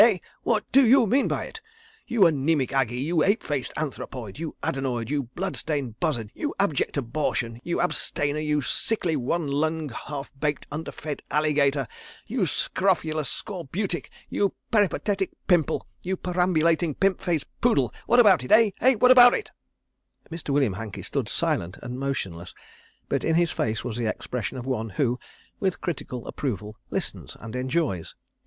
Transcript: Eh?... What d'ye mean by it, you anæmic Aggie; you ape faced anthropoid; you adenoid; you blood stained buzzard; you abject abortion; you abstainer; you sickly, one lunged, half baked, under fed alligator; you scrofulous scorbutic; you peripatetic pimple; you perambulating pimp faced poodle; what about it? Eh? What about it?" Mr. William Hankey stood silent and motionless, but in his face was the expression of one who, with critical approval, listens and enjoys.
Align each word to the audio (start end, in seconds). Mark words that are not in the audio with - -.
Eh?... 0.03 0.17
What 0.41 0.63
d'ye 0.71 1.05
mean 1.05 1.27
by 1.27 1.43
it, 1.45 1.61
you 2.07 2.21
anæmic 2.21 2.71
Aggie; 2.71 2.97
you 3.01 3.23
ape 3.23 3.43
faced 3.43 3.71
anthropoid; 3.77 4.39
you 4.39 4.55
adenoid; 4.63 5.11
you 5.11 5.29
blood 5.35 5.55
stained 5.55 5.99
buzzard; 5.99 6.31
you 6.33 6.55
abject 6.59 6.97
abortion; 6.97 7.61
you 7.63 7.79
abstainer; 7.79 8.39
you 8.39 8.61
sickly, 8.63 9.15
one 9.15 9.45
lunged, 9.47 9.93
half 10.07 10.31
baked, 10.39 10.65
under 10.71 10.91
fed 10.91 11.21
alligator; 11.29 11.87
you 12.25 12.47
scrofulous 12.47 13.29
scorbutic; 13.29 14.09
you 14.27 14.55
peripatetic 14.71 15.29
pimple; 15.45 15.85
you 16.01 16.17
perambulating 16.17 16.95
pimp 16.95 17.21
faced 17.21 17.45
poodle; 17.61 17.93
what 18.07 18.19
about 18.19 18.43
it? 18.43 18.51
Eh? 18.81 18.95
What 18.95 19.11
about 19.11 19.35
it?" 19.35 19.51
Mr. 20.31 20.49
William 20.49 20.73
Hankey 20.73 21.03
stood 21.03 21.29
silent 21.29 21.77
and 21.83 21.99
motionless, 21.99 22.55
but 23.07 23.23
in 23.23 23.35
his 23.35 23.51
face 23.51 23.83
was 23.83 23.97
the 23.97 24.07
expression 24.07 24.57
of 24.57 24.65
one 24.65 24.89
who, 24.89 25.19
with 25.59 25.79
critical 25.79 26.25
approval, 26.25 26.75
listens 26.89 27.37
and 27.39 27.55
enjoys. 27.55 28.15